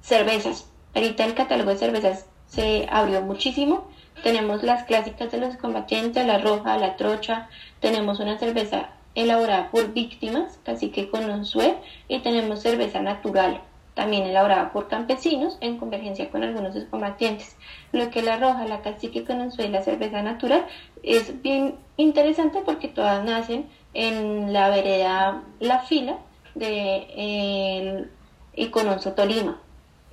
cervezas. 0.00 0.70
Ahorita 0.94 1.24
el 1.24 1.34
catálogo 1.34 1.70
de 1.70 1.76
cervezas 1.76 2.26
se 2.54 2.86
abrió 2.90 3.22
muchísimo. 3.22 3.84
Tenemos 4.22 4.62
las 4.62 4.84
clásicas 4.84 5.30
de 5.32 5.38
los 5.38 5.56
combatientes, 5.56 6.26
la 6.26 6.38
roja, 6.38 6.78
la 6.78 6.96
trocha. 6.96 7.48
Tenemos 7.80 8.20
una 8.20 8.38
cerveza 8.38 8.90
elaborada 9.14 9.70
por 9.70 9.92
víctimas, 9.92 10.58
cacique 10.64 11.08
con 11.10 11.28
Onsue, 11.28 11.76
y 12.08 12.20
tenemos 12.20 12.62
cerveza 12.62 13.00
natural, 13.00 13.60
también 13.94 14.24
elaborada 14.24 14.72
por 14.72 14.88
campesinos 14.88 15.56
en 15.60 15.78
convergencia 15.78 16.30
con 16.30 16.42
algunos 16.42 16.76
combatientes. 16.86 17.56
Lo 17.92 18.10
que 18.10 18.22
la 18.22 18.36
roja, 18.38 18.66
la 18.66 18.82
cacique 18.82 19.24
con 19.24 19.40
Onsue 19.40 19.66
y 19.66 19.68
la 19.68 19.82
cerveza 19.82 20.22
natural 20.22 20.66
es 21.02 21.42
bien 21.42 21.76
interesante 21.96 22.62
porque 22.64 22.88
todas 22.88 23.24
nacen 23.24 23.68
en 23.92 24.52
la 24.52 24.68
vereda 24.70 25.42
La 25.60 25.80
Fila 25.80 26.18
de 26.54 27.06
el 27.16 28.10
Icononso 28.54 29.12
Tolima. 29.12 29.60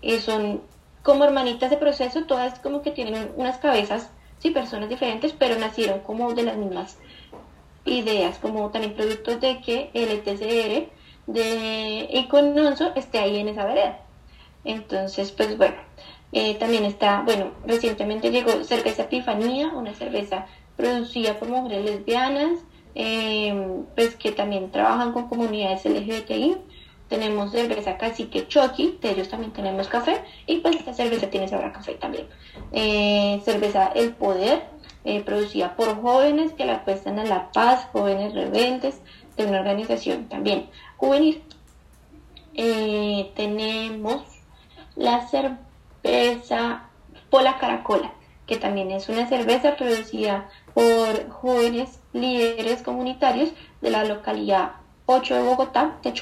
Y 0.01 0.17
son 0.17 0.61
como 1.03 1.23
hermanitas 1.23 1.69
de 1.69 1.77
proceso, 1.77 2.25
todas 2.25 2.59
como 2.59 2.81
que 2.81 2.91
tienen 2.91 3.31
unas 3.35 3.57
cabezas, 3.57 4.11
sí, 4.39 4.51
personas 4.51 4.89
diferentes, 4.89 5.33
pero 5.33 5.57
nacieron 5.57 5.99
como 5.99 6.33
de 6.33 6.43
las 6.43 6.57
mismas 6.57 6.97
ideas, 7.85 8.37
como 8.37 8.69
también 8.69 8.93
productos 8.93 9.41
de 9.41 9.61
que 9.61 9.89
el 9.93 10.09
ETCR 10.11 10.89
de 11.27 12.07
Icononso 12.11 12.91
esté 12.95 13.19
ahí 13.19 13.37
en 13.37 13.47
esa 13.47 13.65
vereda. 13.65 13.99
Entonces, 14.63 15.31
pues 15.31 15.57
bueno, 15.57 15.75
eh, 16.31 16.55
también 16.55 16.85
está, 16.85 17.21
bueno, 17.23 17.51
recientemente 17.65 18.31
llegó 18.31 18.63
cerveza 18.63 19.03
Epifanía, 19.03 19.69
una 19.69 19.93
cerveza 19.93 20.45
producida 20.77 21.39
por 21.39 21.49
mujeres 21.49 21.85
lesbianas, 21.85 22.59
eh, 22.95 23.83
pues 23.95 24.15
que 24.15 24.31
también 24.31 24.71
trabajan 24.71 25.13
con 25.13 25.27
comunidades 25.27 25.85
LGBTI. 25.85 26.57
Tenemos 27.11 27.51
cerveza 27.51 27.97
Cacique 27.97 28.47
Choqui, 28.47 28.97
de 29.01 29.11
ellos 29.11 29.27
también 29.27 29.51
tenemos 29.51 29.89
café, 29.89 30.23
y 30.47 30.59
pues 30.59 30.77
esta 30.77 30.93
cerveza 30.93 31.29
tiene 31.29 31.49
sabor 31.49 31.73
café 31.73 31.95
también. 31.95 32.25
Eh, 32.71 33.41
cerveza 33.43 33.91
El 33.93 34.13
Poder, 34.13 34.63
eh, 35.03 35.21
producida 35.21 35.75
por 35.75 36.01
jóvenes 36.01 36.53
que 36.53 36.65
la 36.65 36.75
apuestan 36.75 37.19
a 37.19 37.25
la 37.25 37.51
paz, 37.51 37.85
jóvenes 37.91 38.33
rebeldes, 38.33 39.01
de 39.35 39.45
una 39.45 39.59
organización 39.59 40.29
también 40.29 40.69
juvenil. 40.95 41.43
Eh, 42.53 43.29
tenemos 43.35 44.23
la 44.95 45.27
cerveza 45.27 46.83
Pola 47.29 47.57
Caracola, 47.57 48.13
que 48.47 48.55
también 48.55 48.89
es 48.89 49.09
una 49.09 49.27
cerveza 49.27 49.75
producida 49.75 50.49
por 50.73 51.27
jóvenes 51.27 51.99
líderes 52.13 52.81
comunitarios 52.81 53.51
de 53.81 53.89
la 53.89 54.05
localidad 54.05 54.75
8 55.07 55.35
de 55.35 55.43
Bogotá, 55.43 55.97
de 56.03 56.13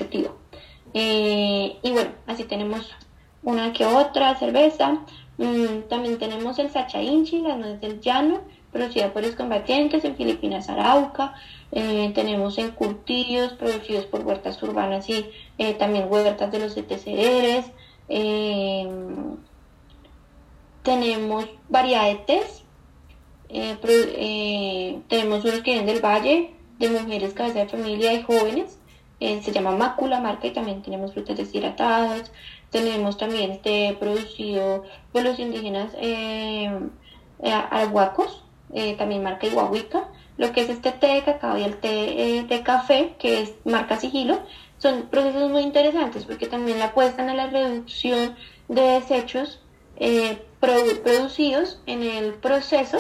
eh, 0.94 1.78
y 1.82 1.92
bueno, 1.92 2.12
así 2.28 2.44
tenemos 2.44 2.96
una 3.44 3.74
que 3.74 3.86
otra 3.86 4.36
cerveza. 4.36 5.00
Mm, 5.38 5.88
también 5.88 6.18
tenemos 6.18 6.60
el 6.60 6.70
Sacha 6.70 7.02
Inchi, 7.02 7.40
la 7.40 7.56
nuez 7.56 7.80
del 7.80 8.02
llano, 8.02 8.42
producida 8.72 9.14
por 9.14 9.36
combatientes 9.36 10.04
en 10.06 10.16
Filipinas 10.16 10.70
Arauca, 10.70 11.34
eh, 11.72 12.12
tenemos 12.14 12.58
encurtidos 12.58 13.54
producidos 13.54 14.06
por 14.06 14.26
huertas 14.26 14.62
urbanas 14.64 15.10
y 15.10 15.26
eh, 15.58 15.74
también 15.74 16.12
huertas 16.12 16.52
de 16.52 16.60
los 16.60 16.76
ETCRs, 16.78 17.72
eh, 18.10 18.90
tenemos 20.84 21.46
variedades, 21.68 22.64
tenemos 25.08 25.44
unos 25.44 25.62
que 25.62 25.72
vienen 25.72 25.86
del 25.86 26.04
valle, 26.04 26.54
de 26.80 26.90
mujeres, 26.90 27.34
cabeza 27.34 27.60
de 27.60 27.68
familia 27.68 28.14
y 28.14 28.24
jóvenes, 28.24 28.79
se 29.20 29.52
llama 29.52 29.72
Mácula 29.72 30.20
Marca 30.20 30.48
y 30.48 30.52
también 30.52 30.82
tenemos 30.82 31.14
frutas 31.14 31.38
deshidratadas, 31.38 32.32
tenemos 32.70 33.18
también 33.18 33.52
este 33.52 33.98
producido 34.00 34.86
por 35.12 35.24
los 35.24 35.40
indígenas 35.40 35.92
eh, 36.00 36.72
arhuacos, 37.44 38.44
eh, 38.74 38.96
también 38.96 39.24
marca 39.24 39.48
Iguahuica, 39.48 40.08
lo 40.38 40.52
que 40.54 40.62
es 40.62 40.70
este 40.70 40.92
té 40.92 41.08
de 41.08 41.24
cacao 41.24 41.58
y 41.58 41.64
el 41.64 41.78
té 41.78 42.38
eh, 42.38 42.44
de 42.44 42.64
café, 42.64 43.16
que 43.20 43.42
es 43.42 43.56
marca 43.66 44.00
sigilo, 44.00 44.40
son 44.78 45.08
procesos 45.10 45.50
muy 45.50 45.64
interesantes 45.64 46.26
porque 46.26 46.48
también 46.48 46.78
le 46.78 46.86
apuestan 46.86 47.30
a 47.30 47.34
la 47.34 47.48
reducción 47.48 48.36
de 48.70 48.82
desechos 48.82 49.60
eh, 49.98 50.42
producidos 50.60 51.82
en 51.86 52.04
el 52.04 52.34
proceso 52.36 52.98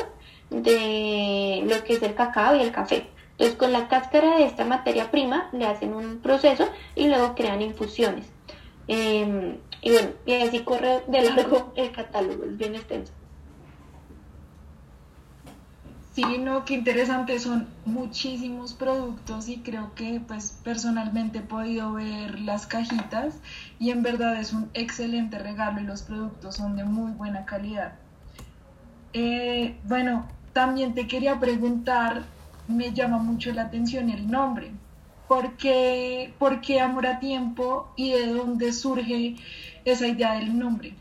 de 0.49 1.63
lo 1.65 1.83
que 1.83 1.93
es 1.93 2.01
el 2.01 2.15
cacao 2.15 2.55
y 2.55 2.61
el 2.61 2.71
café. 2.71 3.07
Entonces 3.39 3.57
con 3.57 3.71
la 3.71 3.87
cáscara 3.87 4.37
de 4.37 4.43
esta 4.43 4.65
materia 4.65 5.11
prima 5.11 5.47
le 5.53 5.65
hacen 5.65 5.93
un 5.93 6.21
proceso 6.21 6.69
y 6.93 7.07
luego 7.07 7.35
crean 7.35 7.61
infusiones. 7.61 8.29
Em, 8.85 9.61
y 9.81 9.91
bueno, 9.91 10.09
y 10.25 10.33
así 10.33 10.59
corre 10.59 11.03
de 11.07 11.21
largo 11.21 11.71
el 11.77 11.93
catálogo, 11.93 12.43
es 12.43 12.57
bien 12.57 12.75
extenso. 12.75 13.13
Sí, 16.13 16.37
no, 16.37 16.65
qué 16.65 16.73
interesante, 16.73 17.39
son 17.39 17.69
muchísimos 17.85 18.73
productos 18.73 19.47
y 19.47 19.63
creo 19.63 19.93
que 19.95 20.19
pues 20.27 20.59
personalmente 20.61 21.39
he 21.39 21.41
podido 21.41 21.93
ver 21.93 22.41
las 22.41 22.67
cajitas 22.67 23.35
y 23.79 23.91
en 23.91 24.03
verdad 24.03 24.37
es 24.37 24.51
un 24.51 24.69
excelente 24.73 25.39
regalo 25.39 25.79
y 25.79 25.85
los 25.85 26.01
productos 26.01 26.55
son 26.55 26.75
de 26.75 26.83
muy 26.83 27.13
buena 27.13 27.45
calidad. 27.45 27.99
Eh, 29.13 29.79
bueno, 29.83 30.27
también 30.51 30.93
te 30.93 31.07
quería 31.07 31.39
preguntar, 31.39 32.23
me 32.69 32.93
llama 32.93 33.17
mucho 33.17 33.51
la 33.51 33.63
atención 33.63 34.09
el 34.09 34.29
nombre. 34.29 34.71
¿Por 35.27 35.57
qué, 35.57 36.33
¿Por 36.39 36.61
qué 36.61 36.79
Amor 36.79 37.05
a 37.05 37.19
Tiempo 37.19 37.91
y 37.95 38.11
de 38.11 38.27
dónde 38.27 38.71
surge 38.71 39.35
esa 39.85 40.07
idea 40.07 40.33
del 40.33 40.57
nombre? 40.57 40.93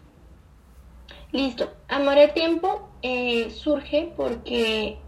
Listo, 1.32 1.72
Amor 1.88 2.18
a 2.18 2.34
Tiempo 2.34 2.88
eh, 3.02 3.50
surge 3.50 4.12
porque 4.16 4.98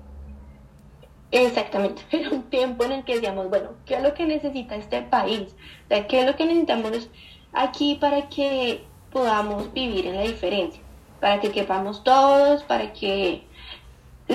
Exactamente, 1.32 2.02
era 2.10 2.30
un 2.30 2.42
tiempo 2.44 2.84
en 2.84 2.92
el 2.92 3.04
que 3.04 3.14
decíamos, 3.14 3.48
bueno, 3.48 3.70
¿qué 3.86 3.94
es 3.94 4.02
lo 4.02 4.14
que 4.14 4.26
necesita 4.26 4.74
este 4.76 5.02
país? 5.02 5.54
¿qué 5.88 6.20
es 6.20 6.26
lo 6.26 6.36
que 6.36 6.44
necesitamos 6.44 7.08
aquí 7.52 7.96
para 8.00 8.28
que 8.28 8.84
podamos 9.12 9.72
vivir 9.72 10.06
en 10.06 10.16
la 10.16 10.22
diferencia? 10.22 10.82
Para 11.20 11.40
que 11.40 11.52
quepamos 11.52 12.02
todos, 12.02 12.64
para 12.64 12.92
que 12.92 13.44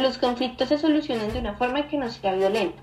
los 0.01 0.17
conflictos 0.17 0.69
se 0.69 0.77
solucionen 0.77 1.31
de 1.31 1.39
una 1.39 1.55
forma 1.55 1.87
que 1.87 1.97
no 1.97 2.09
sea 2.09 2.33
violenta. 2.33 2.81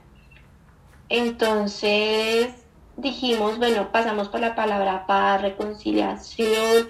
Entonces 1.09 2.66
dijimos, 2.97 3.59
bueno, 3.59 3.90
pasamos 3.92 4.28
por 4.28 4.40
la 4.40 4.54
palabra 4.54 5.07
paz, 5.07 5.42
reconciliación, 5.42 6.88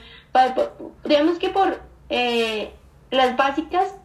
digamos 1.04 1.38
que 1.38 1.50
por 1.50 1.80
eh, 2.08 2.72
las 3.10 3.36
básicas 3.36 3.96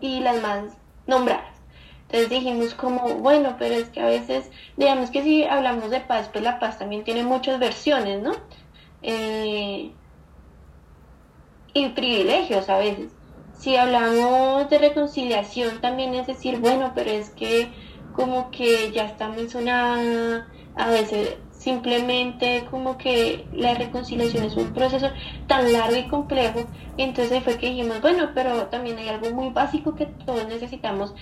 y 0.00 0.20
las 0.20 0.40
más 0.42 0.76
nombradas. 1.06 1.60
Entonces 2.06 2.30
dijimos 2.30 2.74
como, 2.74 3.08
bueno, 3.16 3.56
pero 3.58 3.76
es 3.76 3.88
que 3.88 4.00
a 4.00 4.06
veces, 4.06 4.50
digamos 4.76 5.10
que 5.10 5.22
si 5.22 5.44
hablamos 5.44 5.90
de 5.90 6.00
paz, 6.00 6.28
pues 6.32 6.42
la 6.42 6.58
paz 6.58 6.78
también 6.78 7.04
tiene 7.04 7.22
muchas 7.22 7.60
versiones, 7.60 8.20
¿no? 8.20 8.32
Eh, 9.02 9.92
y 11.72 11.88
privilegios 11.90 12.68
a 12.68 12.78
veces. 12.78 13.12
Si 13.60 13.76
hablamos 13.76 14.70
de 14.70 14.78
reconciliación 14.78 15.82
también 15.82 16.14
es 16.14 16.26
decir, 16.26 16.60
bueno, 16.60 16.92
pero 16.94 17.10
es 17.10 17.28
que 17.28 17.70
como 18.14 18.50
que 18.50 18.90
ya 18.90 19.04
está 19.04 19.28
mencionada, 19.28 20.48
a 20.76 20.88
veces 20.88 21.36
simplemente 21.50 22.66
como 22.70 22.96
que 22.96 23.46
la 23.52 23.74
reconciliación 23.74 24.44
es 24.44 24.56
un 24.56 24.72
proceso 24.72 25.10
tan 25.46 25.74
largo 25.74 25.94
y 25.94 26.08
complejo, 26.08 26.60
entonces 26.96 27.44
fue 27.44 27.58
que 27.58 27.68
dijimos, 27.68 28.00
bueno, 28.00 28.30
pero 28.34 28.68
también 28.68 28.96
hay 28.96 29.10
algo 29.10 29.30
muy 29.30 29.50
básico 29.50 29.94
que 29.94 30.06
todos 30.06 30.48
necesitamos 30.48 31.14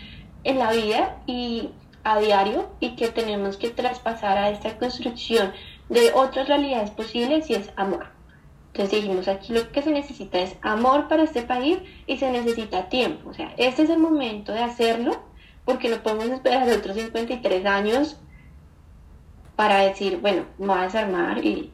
en 0.44 0.60
la 0.60 0.70
vida 0.70 1.16
y 1.26 1.70
a 2.04 2.20
diario 2.20 2.70
y 2.78 2.94
que 2.94 3.08
tenemos 3.08 3.56
que 3.56 3.70
traspasar 3.70 4.38
a 4.38 4.50
esta 4.50 4.78
construcción 4.78 5.52
de 5.88 6.12
otras 6.14 6.46
realidades 6.46 6.90
posibles 6.92 7.50
y 7.50 7.54
es 7.54 7.72
amor. 7.74 8.17
Entonces 8.78 9.02
dijimos, 9.02 9.26
aquí 9.26 9.52
lo 9.52 9.72
que 9.72 9.82
se 9.82 9.90
necesita 9.90 10.38
es 10.38 10.54
amor 10.62 11.08
para 11.08 11.24
este 11.24 11.42
país 11.42 11.78
y 12.06 12.16
se 12.16 12.30
necesita 12.30 12.88
tiempo. 12.88 13.30
O 13.30 13.34
sea, 13.34 13.52
este 13.56 13.82
es 13.82 13.90
el 13.90 13.98
momento 13.98 14.52
de 14.52 14.62
hacerlo 14.62 15.20
porque 15.64 15.88
no 15.88 15.96
podemos 15.96 16.26
esperar 16.26 16.62
otros 16.70 16.96
53 16.96 17.66
años 17.66 18.20
para 19.56 19.80
decir, 19.80 20.18
bueno, 20.20 20.44
me 20.58 20.68
voy 20.68 20.78
a 20.78 20.82
desarmar 20.82 21.44
y, 21.44 21.72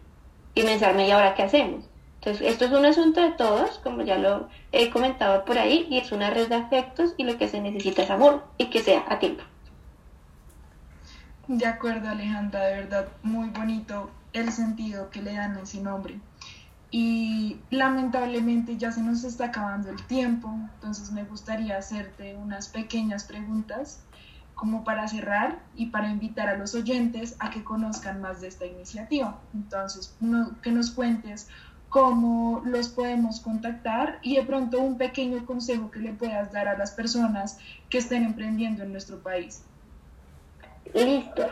y 0.54 0.62
pensarme, 0.62 1.06
¿y 1.06 1.10
ahora 1.10 1.34
qué 1.34 1.42
hacemos? 1.42 1.84
Entonces, 2.20 2.48
esto 2.50 2.64
es 2.64 2.72
un 2.72 2.86
asunto 2.86 3.20
de 3.20 3.32
todos, 3.32 3.80
como 3.80 4.00
ya 4.00 4.16
lo 4.16 4.48
he 4.72 4.88
comentado 4.88 5.44
por 5.44 5.58
ahí, 5.58 5.86
y 5.90 5.98
es 5.98 6.10
una 6.10 6.30
red 6.30 6.48
de 6.48 6.54
afectos 6.54 7.12
y 7.18 7.24
lo 7.24 7.36
que 7.36 7.48
se 7.48 7.60
necesita 7.60 8.04
es 8.04 8.08
amor 8.08 8.46
y 8.56 8.70
que 8.70 8.80
sea 8.80 9.04
a 9.10 9.18
tiempo. 9.18 9.44
De 11.48 11.66
acuerdo, 11.66 12.08
Alejandra, 12.08 12.64
de 12.64 12.76
verdad, 12.76 13.08
muy 13.22 13.50
bonito 13.50 14.10
el 14.32 14.50
sentido 14.50 15.10
que 15.10 15.20
le 15.20 15.34
dan 15.34 15.58
a 15.58 15.60
ese 15.60 15.82
nombre. 15.82 16.18
Y 16.90 17.60
lamentablemente 17.70 18.76
ya 18.76 18.92
se 18.92 19.02
nos 19.02 19.24
está 19.24 19.46
acabando 19.46 19.90
el 19.90 20.00
tiempo, 20.06 20.48
entonces 20.74 21.10
me 21.10 21.24
gustaría 21.24 21.76
hacerte 21.76 22.36
unas 22.36 22.68
pequeñas 22.68 23.24
preguntas 23.24 24.00
como 24.54 24.84
para 24.84 25.08
cerrar 25.08 25.58
y 25.74 25.86
para 25.86 26.08
invitar 26.08 26.48
a 26.48 26.56
los 26.56 26.74
oyentes 26.74 27.36
a 27.40 27.50
que 27.50 27.64
conozcan 27.64 28.20
más 28.20 28.40
de 28.40 28.48
esta 28.48 28.66
iniciativa. 28.66 29.40
Entonces, 29.52 30.16
que 30.62 30.70
nos 30.70 30.92
cuentes 30.92 31.48
cómo 31.88 32.60
los 32.64 32.88
podemos 32.88 33.40
contactar 33.40 34.18
y 34.22 34.36
de 34.36 34.42
pronto 34.42 34.80
un 34.80 34.98
pequeño 34.98 35.46
consejo 35.46 35.90
que 35.90 36.00
le 36.00 36.12
puedas 36.12 36.52
dar 36.52 36.66
a 36.66 36.76
las 36.76 36.90
personas 36.90 37.58
que 37.88 37.98
estén 37.98 38.24
emprendiendo 38.24 38.82
en 38.82 38.92
nuestro 38.92 39.18
país. 39.20 39.62
Listo. 40.92 41.46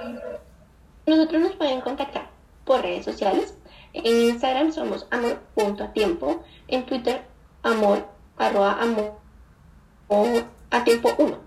Nosotros 1.07 1.43
nos 1.43 1.57
pueden 1.57 1.81
contactar 1.81 2.29
por 2.65 2.83
redes 2.83 3.05
sociales. 3.05 3.55
En 3.93 4.31
Instagram 4.31 4.73
somos 4.73 5.07
amor.atiempo, 5.11 6.43
en 6.69 6.87
Twitter 6.87 7.27
amor, 7.63 8.07
arroba 8.37 8.81
amor, 8.81 9.19
a 10.71 10.85
tiempo 10.85 11.11
1. 11.19 11.39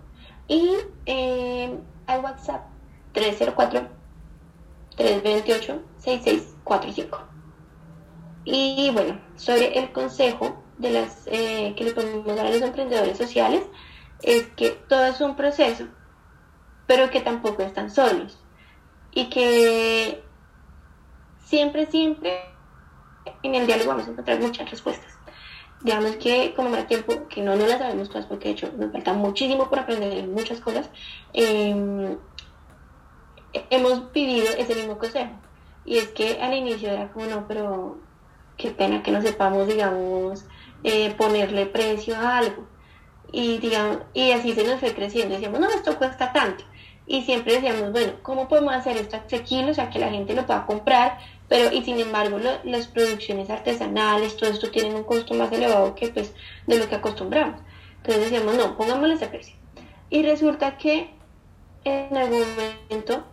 Y 0.48 0.76
eh, 1.06 1.78
al 2.08 2.20
WhatsApp 2.24 2.66
304 3.14 3.88
328 4.96 5.82
6645. 5.98 7.20
Y 8.46 8.92
bueno, 8.94 9.20
sobre 9.36 9.80
el 9.80 9.92
consejo 9.92 10.62
eh, 10.82 11.74
que 11.76 11.84
le 11.84 11.94
podemos 11.94 12.26
dar 12.36 12.46
a 12.46 12.52
los 12.52 12.62
emprendedores 12.62 13.18
sociales, 13.18 13.64
es 14.22 14.48
que 14.56 14.72
todo 14.88 15.06
es 15.06 15.20
un 15.22 15.36
proceso, 15.36 15.88
pero 16.86 17.10
que 17.10 17.22
tampoco 17.22 17.64
están 17.64 17.90
solos. 17.90 18.38
Y 19.12 19.30
que 19.30 20.24
siempre, 21.46 21.86
siempre 21.86 22.42
en 23.44 23.56
el 23.56 23.66
diálogo 23.66 23.90
vamos 23.90 24.08
a 24.08 24.12
encontrar 24.12 24.40
muchas 24.40 24.70
respuestas. 24.70 25.14
Digamos 25.82 26.16
que 26.18 26.54
como 26.56 26.70
más 26.70 26.88
tiempo, 26.88 27.28
que 27.30 27.42
no, 27.42 27.56
no 27.56 27.68
las 27.68 27.80
sabemos 27.80 28.10
todas, 28.10 28.26
porque 28.26 28.50
de 28.50 28.54
hecho 28.56 28.72
nos 28.78 28.92
falta 28.92 29.14
muchísimo 29.14 29.70
por 29.70 29.80
aprender 29.80 30.28
muchas 30.28 30.60
cosas, 30.60 30.90
em, 31.34 32.18
hemos 33.70 34.12
vivido 34.12 34.48
ese 34.58 34.76
mismo 34.76 34.98
consejo. 34.98 35.32
Y 35.86 35.98
es 35.98 36.08
que 36.10 36.42
al 36.42 36.54
inicio 36.54 36.90
era 36.90 37.12
como, 37.12 37.28
no, 37.28 37.48
pero 37.48 38.00
qué 38.58 38.72
pena 38.72 39.04
que 39.04 39.12
no 39.12 39.22
sepamos, 39.22 39.68
digamos, 39.68 40.46
eh, 40.84 41.14
ponerle 41.18 41.68
precio 41.68 42.16
a 42.16 42.40
algo. 42.40 42.68
Y, 43.32 43.60
digamos, 43.60 44.00
y 44.14 44.32
así 44.32 44.54
se 44.54 44.66
nos 44.66 44.80
fue 44.80 44.94
creciendo. 44.94 45.36
Decíamos, 45.36 45.60
no, 45.60 45.70
esto 45.70 45.98
cuesta 45.98 46.34
tanto. 46.34 46.64
Y 47.08 47.22
siempre 47.24 47.54
decíamos, 47.56 47.92
bueno, 47.92 48.14
¿cómo 48.24 48.48
podemos 48.48 48.74
hacer 48.74 48.98
esto 48.98 49.18
asequible? 49.18 49.72
O 49.72 49.74
sea, 49.74 49.90
que 49.90 50.00
la 50.00 50.10
gente 50.10 50.34
lo 50.34 50.46
pueda 50.46 50.66
comprar, 50.66 51.20
pero 51.48 51.72
y 51.72 51.84
sin 51.84 52.00
embargo 52.00 52.40
las 52.64 52.88
producciones 52.88 53.50
artesanales, 53.50 54.38
todo 54.38 54.50
esto 54.50 54.72
tienen 54.72 54.96
un 54.96 55.04
costo 55.04 55.34
más 55.34 55.52
elevado 55.52 55.96
que 55.96 56.10
pues 56.10 56.34
de 56.68 56.80
lo 56.80 56.90
que 56.90 56.96
acostumbramos. 56.96 57.62
Entonces 57.98 58.32
decíamos, 58.32 58.56
no, 58.56 58.78
pongámosle 58.78 59.16
ese 59.16 59.28
precio. 59.28 59.56
Y 60.10 60.24
resulta 60.24 60.78
que 60.78 61.10
en 61.84 62.16
algún 62.18 62.44
momento, 62.90 63.26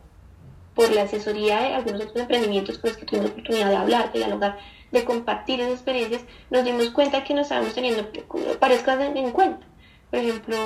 por 0.75 0.91
la 0.93 1.03
asesoría 1.03 1.61
de 1.61 1.75
algunos 1.75 2.03
otros 2.03 2.17
emprendimientos 2.17 2.79
con 2.79 2.91
los 2.91 2.97
que 2.99 3.07
tuvimos 3.07 3.31
oportunidad 3.31 3.69
de 3.69 3.77
hablar, 3.77 4.13
de 4.13 4.19
dialogar, 4.19 4.59
de 4.91 5.05
compartir 5.05 5.61
esas 5.61 5.75
experiencias, 5.75 6.23
nos 6.51 6.65
dimos 6.65 6.91
cuenta 6.91 7.25
que 7.25 7.35
no 7.35 7.41
estábamos 7.41 7.75
teniendo 7.75 8.09
cosas 8.29 9.01
en 9.15 9.31
cuenta. 9.31 9.67
Por 10.11 10.19
ejemplo, 10.19 10.57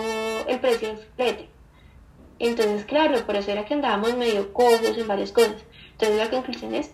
el 0.49 0.59
precio 0.59 0.89
del 0.89 0.99
flete. 1.15 1.49
Entonces, 2.39 2.85
claro, 2.85 3.25
por 3.25 3.37
eso 3.37 3.51
era 3.53 3.65
que 3.65 3.75
andábamos 3.75 4.17
medio 4.17 4.53
cojos 4.53 4.99
en 4.99 5.09
varias 5.09 5.33
cosas. 5.33 5.65
Entonces, 5.93 6.19
la 6.19 6.31
conclusión 6.31 6.75
es, 6.75 6.91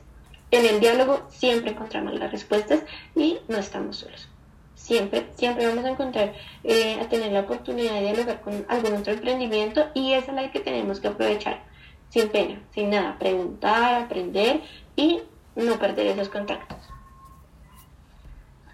en 0.53 0.67
el 0.67 0.81
diálogo 0.81 1.27
siempre 1.31 1.73
encontramos 1.73 2.15
las 2.15 2.31
respuestas 2.31 2.81
y 3.17 3.39
no 3.49 3.57
estamos 3.59 3.97
solos. 3.97 4.29
Siempre, 4.75 5.29
siempre 5.37 5.67
vamos 5.67 5.85
a 5.85 5.91
encontrar, 5.91 6.35
eh, 6.65 7.01
a 7.01 7.09
tener 7.09 7.33
la 7.33 7.41
oportunidad 7.41 7.95
de 7.95 8.03
dialogar 8.03 8.41
con 8.43 8.65
algún 8.69 8.95
otro 8.95 9.13
emprendimiento 9.13 9.87
y 9.95 10.13
esa 10.13 10.33
es 10.33 10.37
la 10.37 10.51
que 10.51 10.61
tenemos 10.61 11.01
que 11.01 11.09
aprovechar, 11.09 11.63
sin 12.11 12.29
pena, 12.29 12.61
sin 12.75 12.91
nada, 12.91 13.19
preguntar, 13.19 14.03
aprender 14.03 14.61
y 14.95 15.21
no 15.57 15.79
perder 15.79 16.09
esos 16.09 16.29
contactos. 16.29 16.79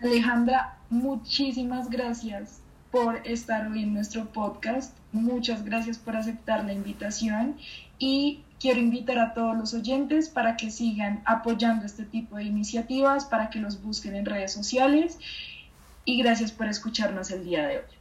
Alejandra, 0.01 0.79
muchísimas 0.91 1.91
gracias 1.91 2.61
por 2.91 3.21
estar 3.25 3.67
hoy 3.69 3.83
en 3.83 3.95
nuestro 3.95 4.27
podcast. 4.27 4.97
Muchas 5.12 5.64
gracias 5.64 5.99
por 5.99 6.16
aceptar 6.16 6.64
la 6.64 6.73
invitación 6.73 7.57
y 7.99 8.42
quiero 8.61 8.81
invitar 8.81 9.18
a 9.18 9.35
todos 9.35 9.57
los 9.57 9.73
oyentes 9.75 10.29
para 10.29 10.57
que 10.57 10.71
sigan 10.71 11.23
apoyando 11.25 11.87
este 11.87 12.05
tipo 12.05 12.37
de 12.37 12.44
iniciativas, 12.44 13.25
para 13.25 13.51
que 13.51 13.59
los 13.59 13.83
busquen 13.83 14.16
en 14.16 14.27
redes 14.27 14.53
sociales 14.53 15.18
y 16.05 16.23
gracias 16.23 16.53
por 16.53 16.66
escucharnos 16.68 17.31
el 17.31 17.44
día 17.44 17.66
de 17.66 17.79
hoy. 17.79 17.97